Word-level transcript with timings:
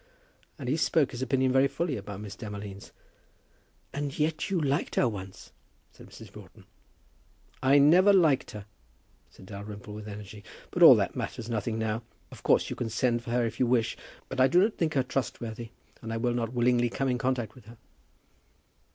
And 0.57 0.67
he 0.67 0.77
spoke 0.77 1.11
his 1.11 1.21
opinion 1.21 1.51
very 1.51 1.67
fully 1.67 1.95
about 1.95 2.21
Miss 2.21 2.35
Demolines. 2.35 2.89
"And 3.93 4.17
yet 4.17 4.49
you 4.49 4.59
liked 4.59 4.95
her 4.95 5.07
once," 5.07 5.51
said 5.91 6.07
Mrs. 6.07 6.31
Broughton. 6.31 6.65
"I 7.61 7.77
never 7.77 8.11
liked 8.11 8.49
her," 8.49 8.65
said 9.29 9.45
Dalrymple 9.45 9.93
with 9.93 10.07
energy. 10.07 10.43
"But 10.71 10.81
all 10.81 10.95
that 10.95 11.15
matters 11.15 11.51
nothing 11.51 11.77
now. 11.77 12.01
Of 12.31 12.41
course 12.41 12.71
you 12.71 12.75
can 12.75 12.89
send 12.89 13.21
for 13.21 13.29
her 13.29 13.45
if 13.45 13.59
you 13.59 13.67
please; 13.67 13.95
but 14.27 14.39
I 14.39 14.47
do 14.47 14.63
not 14.63 14.73
think 14.75 14.95
her 14.95 15.03
trustworthy, 15.03 15.69
and 16.01 16.11
I 16.11 16.17
will 16.17 16.33
not 16.33 16.51
willingly 16.51 16.89
come 16.89 17.07
in 17.07 17.19
contact 17.19 17.53
with 17.53 17.65
her." 17.65 17.77